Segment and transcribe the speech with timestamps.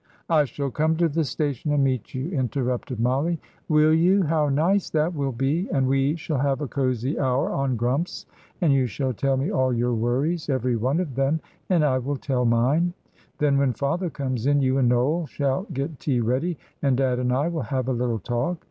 [0.31, 3.39] "I shall come to the station and meet you," interrupted Mollie.
[3.69, 4.23] "Will you?
[4.23, 5.69] How nice that will be!
[5.71, 8.25] And we shall have a cosy hour on Grumps,
[8.61, 12.17] and you shall tell me all your worries every one of them; and I will
[12.17, 12.93] tell mine.
[13.37, 17.31] Then, when father comes in, you and Noel shall get tea ready, and dad and
[17.31, 18.57] I will have a little talk.